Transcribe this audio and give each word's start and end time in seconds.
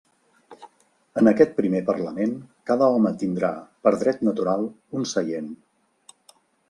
En 1.21 1.27
aquest 1.31 1.51
primer 1.59 1.81
parlament 1.89 2.33
cada 2.71 2.87
home 2.95 3.11
tindrà, 3.25 3.51
per 3.85 3.93
dret 4.05 4.25
natural, 4.31 4.65
un 5.01 5.07
seient. 5.13 5.53